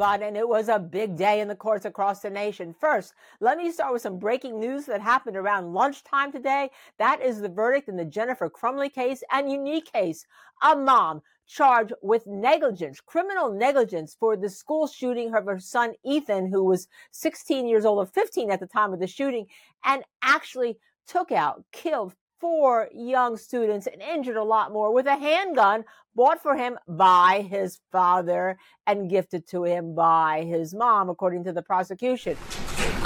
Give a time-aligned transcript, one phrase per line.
[0.00, 2.74] And it was a big day in the courts across the nation.
[2.78, 6.70] First, let me start with some breaking news that happened around lunchtime today.
[6.98, 10.24] That is the verdict in the Jennifer Crumbley case and unique case.
[10.62, 16.46] A mom charged with negligence, criminal negligence for the school shooting of her son Ethan,
[16.50, 19.46] who was 16 years old or 15 at the time of the shooting,
[19.84, 25.14] and actually took out, killed four young students and injured a lot more with a
[25.14, 25.84] handgun
[26.16, 31.52] bought for him by his father and gifted to him by his mom, according to
[31.52, 32.36] the prosecution.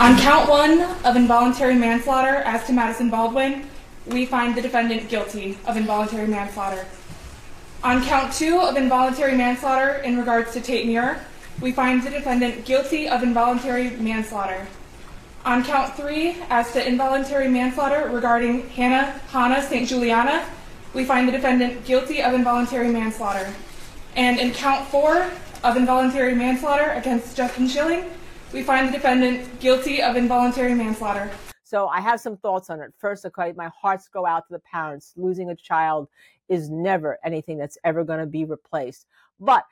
[0.00, 3.68] On count one of involuntary manslaughter as to Madison Baldwin,
[4.06, 6.86] we find the defendant guilty of involuntary manslaughter.
[7.84, 11.20] On count two of involuntary manslaughter in regards to Tate Myre,
[11.60, 14.66] we find the defendant guilty of involuntary manslaughter.
[15.46, 19.88] On count three, as to involuntary manslaughter regarding Hannah Hannah St.
[19.88, 20.44] Juliana,
[20.92, 23.54] we find the defendant guilty of involuntary manslaughter.
[24.16, 25.30] And in count four
[25.62, 28.06] of involuntary manslaughter against Justin Schilling,
[28.52, 31.30] we find the defendant guilty of involuntary manslaughter.
[31.62, 32.92] So I have some thoughts on it.
[32.98, 35.12] First, okay, my hearts go out to the parents.
[35.14, 36.08] Losing a child
[36.48, 39.06] is never anything that's ever going to be replaced.
[39.38, 39.64] But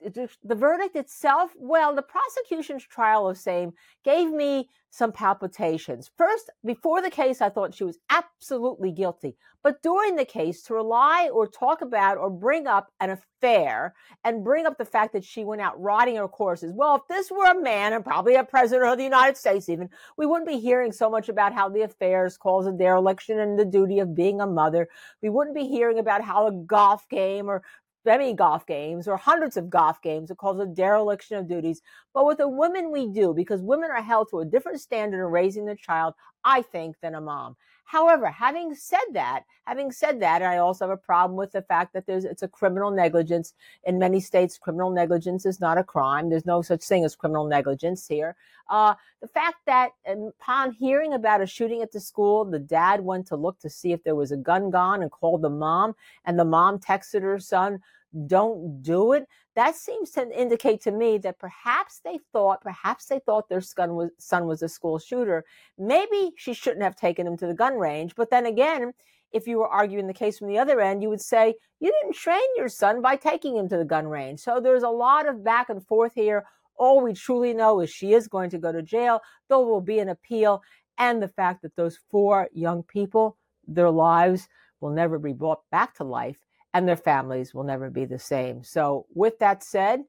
[0.00, 3.72] the verdict itself, well, the prosecution's trial of same
[4.04, 6.10] gave me some palpitations.
[6.18, 9.36] First, before the case, I thought she was absolutely guilty.
[9.62, 14.42] But during the case, to rely or talk about or bring up an affair and
[14.42, 16.72] bring up the fact that she went out riding her horses.
[16.74, 19.90] Well, if this were a man and probably a president of the United States, even,
[20.16, 23.64] we wouldn't be hearing so much about how the affairs calls a dereliction and the
[23.64, 24.88] duty of being a mother.
[25.22, 27.62] We wouldn't be hearing about how a golf game or
[28.04, 30.30] many golf games or hundreds of golf games.
[30.30, 31.82] It calls a dereliction of duties.
[32.14, 35.30] But with the women, we do because women are held to a different standard in
[35.32, 36.14] raising their child,
[36.44, 37.56] I think, than a mom.
[37.84, 41.92] However, having said that, having said that, I also have a problem with the fact
[41.92, 43.52] that there's it's a criminal negligence.
[43.82, 46.30] In many states, criminal negligence is not a crime.
[46.30, 48.36] There's no such thing as criminal negligence here.
[48.68, 53.26] Uh, the fact that upon hearing about a shooting at the school, the dad went
[53.26, 56.38] to look to see if there was a gun gone and called the mom, and
[56.38, 57.80] the mom texted her son,
[58.26, 59.28] don't do it.
[59.56, 63.94] That seems to indicate to me that perhaps they thought, perhaps they thought their son
[63.96, 65.44] was, son was a school shooter.
[65.76, 68.14] Maybe she shouldn't have taken him to the gun range.
[68.14, 68.92] But then again,
[69.32, 72.16] if you were arguing the case from the other end, you would say you didn't
[72.16, 74.40] train your son by taking him to the gun range.
[74.40, 76.44] So there's a lot of back and forth here.
[76.76, 79.20] All we truly know is she is going to go to jail.
[79.48, 80.62] Though there will be an appeal.
[80.96, 84.48] And the fact that those four young people, their lives
[84.80, 86.38] will never be brought back to life
[86.72, 88.62] and their families will never be the same.
[88.62, 90.00] So, with that said,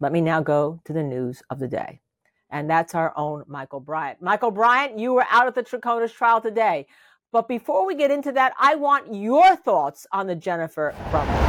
[0.00, 2.00] let me now go to the news of the day.
[2.50, 4.22] And that's our own Michael Bryant.
[4.22, 6.86] Michael Bryant, you were out at the Troconis trial today.
[7.32, 11.46] But before we get into that, I want your thoughts on the Jennifer Crumbley.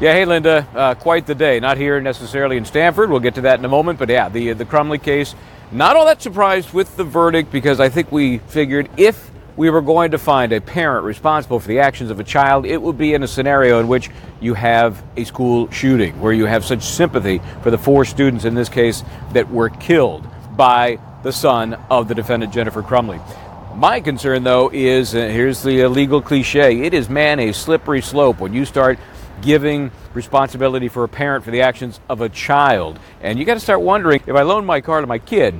[0.00, 1.60] Yeah, hey Linda, uh, quite the day.
[1.60, 3.10] Not here necessarily in Stamford.
[3.10, 3.98] We'll get to that in a moment.
[3.98, 5.36] But yeah, the the Crumbley case.
[5.70, 9.82] Not all that surprised with the verdict because I think we figured if we were
[9.82, 13.14] going to find a parent responsible for the actions of a child, it would be
[13.14, 14.10] in a scenario in which
[14.40, 18.54] you have a school shooting, where you have such sympathy for the four students in
[18.54, 20.26] this case that were killed
[20.56, 23.20] by the son of the defendant, Jennifer Crumbley.
[23.76, 28.38] My concern, though, is uh, here's the legal cliche it is, man, a slippery slope
[28.38, 28.98] when you start
[29.42, 33.00] giving responsibility for a parent for the actions of a child.
[33.20, 35.54] And you got to start wondering if I loan my car to my kid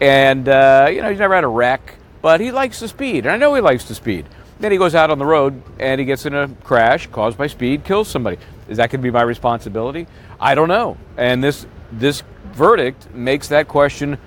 [0.00, 1.94] and, uh, you know, he's never had a wreck
[2.26, 4.26] but he likes the speed, and I know he likes the speed.
[4.58, 7.46] Then he goes out on the road and he gets in a crash caused by
[7.46, 8.36] speed, kills somebody.
[8.68, 10.08] Is that going to be my responsibility?
[10.40, 10.96] I don't know.
[11.16, 14.18] And this this verdict makes that question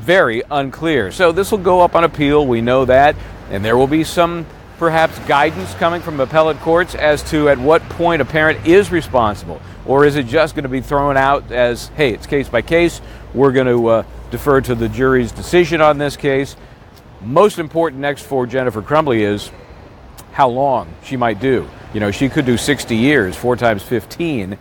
[0.00, 1.12] very unclear.
[1.12, 2.46] So this will go up on appeal.
[2.46, 3.16] We know that,
[3.50, 4.46] and there will be some
[4.78, 9.60] perhaps guidance coming from appellate courts as to at what point a parent is responsible,
[9.84, 13.02] or is it just going to be thrown out as, hey, it's case by case.
[13.34, 16.56] We're going to uh, defer to the jury's decision on this case.
[17.24, 19.50] Most important next for Jennifer Crumbley is
[20.32, 21.68] how long she might do.
[21.94, 24.58] You know, she could do 60 years, four times 15.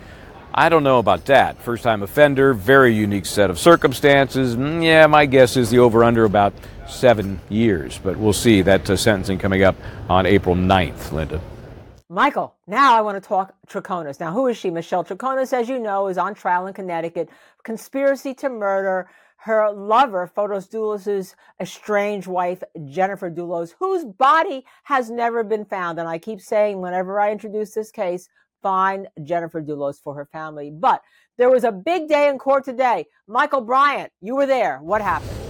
[0.54, 1.58] I don't know about that.
[1.62, 4.56] First time offender, very unique set of circumstances.
[4.56, 6.54] Mm, yeah, my guess is the over under about
[6.88, 9.76] seven years, but we'll see that uh, sentencing coming up
[10.10, 11.42] on April 9th, Linda.
[12.10, 14.20] Michael, now I want to talk Troconis.
[14.20, 14.70] Now, who is she?
[14.70, 17.30] Michelle Troconis, as you know, is on trial in Connecticut.
[17.64, 19.10] Conspiracy to murder
[19.44, 26.00] her lover, Fotis Dulos' estranged wife, Jennifer Dulos, whose body has never been found.
[26.00, 28.30] And I keep saying, whenever I introduce this case,
[28.62, 30.70] find Jennifer Dulos for her family.
[30.72, 31.02] But
[31.38, 33.06] there was a big day in court today.
[33.28, 34.78] Michael Bryant, you were there.
[34.80, 35.41] What happened?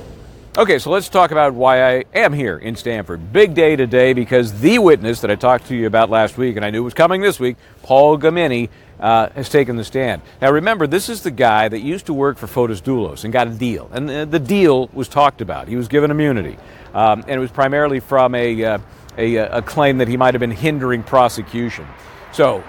[0.58, 3.32] Okay, so let's talk about why I am here in Stamford.
[3.32, 6.66] Big day today because the witness that I talked to you about last week and
[6.66, 8.68] I knew was coming this week, Paul Gamini,
[9.00, 10.22] uh, has taken the stand.
[10.42, 13.48] Now remember, this is the guy that used to work for Fotis Dulos and got
[13.48, 13.90] a deal.
[13.94, 15.70] And the, the deal was talked about.
[15.70, 16.58] He was given immunity.
[16.94, 18.80] Um, and it was primarily from a, uh,
[19.18, 21.88] a, a claim that he might have been hindering prosecution.
[22.34, 22.62] So,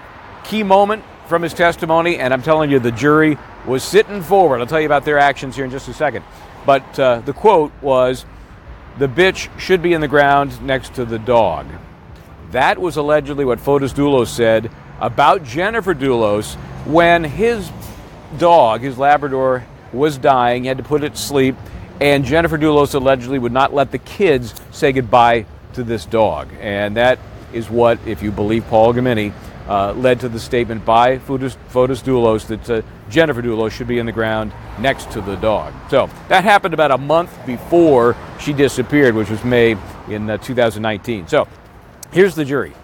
[0.45, 4.61] key moment from his testimony, and I'm telling you, the jury was sitting forward.
[4.61, 6.25] I'll tell you about their actions here in just a second.
[6.65, 8.25] But uh, the quote was,
[8.99, 11.67] the bitch should be in the ground next to the dog.
[12.51, 14.71] That was allegedly what Fotis Dulos said
[15.01, 16.55] about Jennifer Dulos
[16.87, 17.71] when his
[18.39, 20.65] dog, his Labrador, was dying.
[20.65, 21.57] He had to put it to sleep.
[22.01, 26.49] And Jennifer Dulos allegedly would not let the kids say goodbye to this dog.
[26.61, 27.19] And that
[27.53, 29.33] is what, if you believe Paul Gamini,
[29.73, 33.99] uh, led to the statement by Fotis, Fotis Dulos that uh, Jennifer Dulos should be
[33.99, 35.73] in the ground next to the dog.
[35.89, 39.79] So that happened about a month before she disappeared, which was May
[40.11, 41.27] in uh, 2019.
[41.27, 41.49] So
[42.13, 42.75] here's the jury.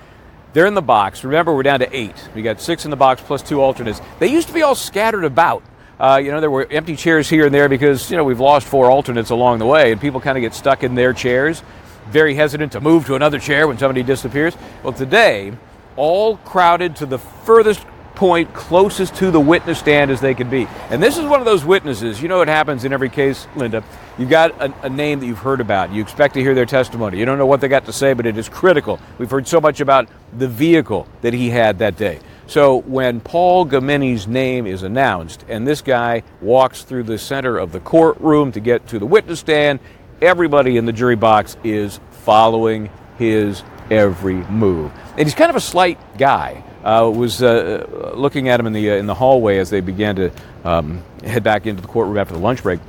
[0.54, 1.24] They're in the box.
[1.24, 2.16] Remember, we're down to eight.
[2.34, 4.00] We got six in the box plus two alternates.
[4.18, 5.62] They used to be all scattered about.
[6.00, 8.66] Uh, you know, there were empty chairs here and there because, you know, we've lost
[8.66, 11.62] four alternates along the way, and people kind of get stuck in their chairs,
[12.08, 14.56] very hesitant to move to another chair when somebody disappears.
[14.82, 15.52] Well, today,
[15.98, 17.84] all crowded to the furthest
[18.14, 20.66] point closest to the witness stand as they could be.
[20.90, 22.20] And this is one of those witnesses.
[22.20, 23.84] You know what happens in every case, Linda.
[24.18, 25.92] You've got a, a, name that you've heard about.
[25.92, 27.18] You expect to hear their testimony.
[27.18, 28.98] You don't know what they got to say, but it is critical.
[29.18, 32.18] We've heard so much about the vehicle that he had that day.
[32.48, 37.70] So when Paul Gamini's name is announced and this guy walks through the center of
[37.70, 39.78] the courtroom to get to the witness stand,
[40.20, 44.92] everybody in the jury box is following his every move.
[45.16, 46.64] And he's kind of a slight guy.
[46.84, 50.16] Uh, was uh, looking at him in the uh, in the hallway as they began
[50.16, 50.30] to
[50.64, 52.80] um, head back into the courtroom after the lunch break.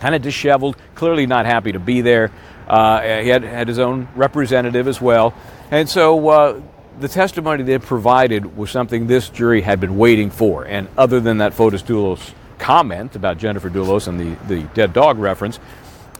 [0.00, 2.32] Kind of disheveled, clearly not happy to be there.
[2.68, 5.32] Uh, he had had his own representative as well,
[5.70, 6.60] and so uh,
[7.00, 10.64] the testimony they provided was something this jury had been waiting for.
[10.64, 15.18] And other than that Fotis Dulos comment about Jennifer Dulos and the, the dead dog
[15.18, 15.58] reference,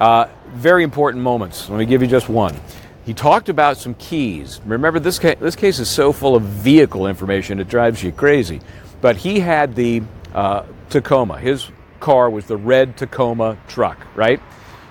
[0.00, 1.68] uh, very important moments.
[1.68, 2.56] Let me give you just one.
[3.04, 4.60] He talked about some keys.
[4.64, 8.60] Remember, this, ca- this case is so full of vehicle information, it drives you crazy.
[9.00, 10.02] But he had the
[10.34, 11.38] uh, Tacoma.
[11.38, 11.68] His
[11.98, 14.40] car was the red Tacoma truck, right?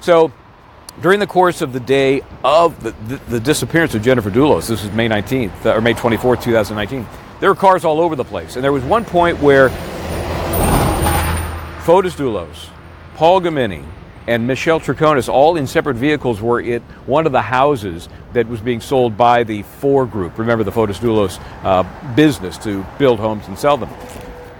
[0.01, 0.31] So
[1.01, 4.83] during the course of the day of the, the, the disappearance of Jennifer Dulos, this
[4.83, 7.05] was May 19th, uh, or May 24th, 2019,
[7.39, 8.55] there were cars all over the place.
[8.55, 9.69] And there was one point where
[11.85, 12.69] Fotis Dulos,
[13.15, 13.85] Paul Gamini,
[14.29, 18.61] and Michelle Troconis, all in separate vehicles, were at one of the houses that was
[18.61, 20.37] being sold by the Fore Group.
[20.37, 21.83] Remember the Fotis Dulos uh,
[22.13, 23.89] business to build homes and sell them.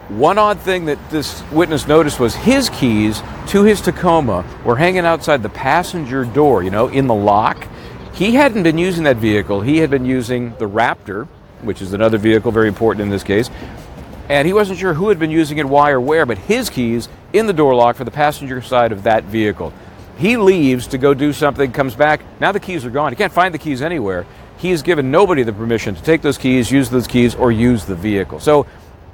[0.10, 5.06] One odd thing that this witness noticed was his keys to his Tacoma were hanging
[5.06, 7.68] outside the passenger door, you know, in the lock.
[8.16, 9.62] He hadn't been using that vehicle.
[9.62, 11.28] He had been using the Raptor,
[11.62, 13.52] which is another vehicle very important in this case.
[14.30, 17.08] And he wasn't sure who had been using it, why, or where, but his keys
[17.34, 19.74] in the door lock for the passenger side of that vehicle.
[20.18, 22.22] He leaves to go do something, comes back.
[22.40, 23.12] Now the keys are gone.
[23.12, 24.26] He can't find the keys anywhere.
[24.58, 27.86] He has given nobody the permission to take those keys, use those keys, or use
[27.86, 28.42] the vehicle.
[28.42, 28.66] So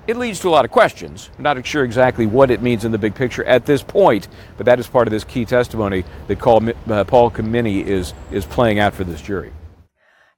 [0.07, 1.29] it leads to a lot of questions.
[1.38, 4.65] I'm not sure exactly what it means in the big picture at this point, but
[4.65, 8.79] that is part of this key testimony that Paul, uh, Paul Gamini is, is playing
[8.79, 9.51] out for this jury.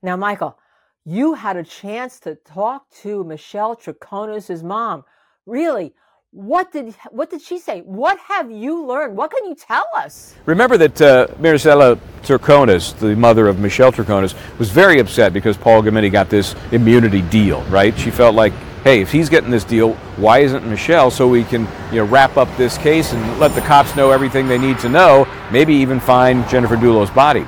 [0.02, 0.58] Now, Michael,
[1.06, 5.06] you had a chance to talk to Michelle Troconis' mom.
[5.46, 5.94] Really,
[6.32, 7.82] what did what did she say?
[7.82, 9.18] What have you learned?
[9.18, 10.36] What can you tell us?
[10.46, 15.82] Remember that uh, Mircea Troconis, the mother of Michelle Troconis, was very upset because Paul
[15.82, 17.64] Gamini got this immunity deal.
[17.64, 17.98] Right?
[17.98, 18.54] She felt like,
[18.84, 21.10] hey, if he's getting this deal, why isn't Michelle?
[21.10, 24.48] So we can you know wrap up this case and let the cops know everything
[24.48, 25.28] they need to know.
[25.52, 27.46] Maybe even find Jennifer Dulos' body.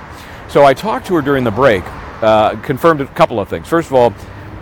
[0.48, 1.84] So I talked to her during the break
[2.22, 3.68] uh, confirmed a couple of things.
[3.68, 4.14] First of all,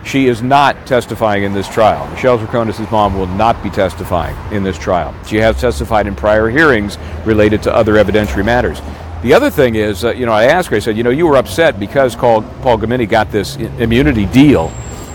[0.04, 2.08] she is not testifying in this trial.
[2.10, 5.14] Michelle Troconis' mom will not be testifying in this trial.
[5.26, 8.80] She has testified in prior hearings related to other evidentiary matters.
[9.22, 11.26] The other thing is, uh, you know, I asked her, I said, you know, you
[11.26, 14.72] were upset because Paul, Paul Gamini got this immunity deal.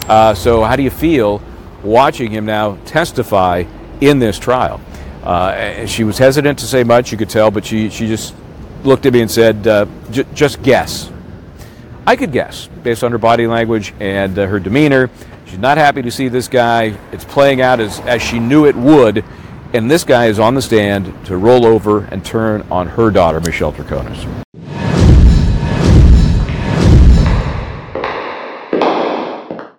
[0.07, 1.41] Uh, so how do you feel
[1.83, 3.63] watching him now testify
[4.01, 4.81] in this trial?
[5.23, 8.35] Uh, she was hesitant to say much, you could tell, but she, she just
[8.83, 11.09] looked at me and said, uh, just guess.
[12.05, 15.09] I could guess based on her body language and uh, her demeanor.
[15.45, 16.97] She's not happy to see this guy.
[17.11, 19.23] It's playing out as, as she knew it would.
[19.73, 23.39] And this guy is on the stand to roll over and turn on her daughter,
[23.39, 24.27] Michelle Troconis.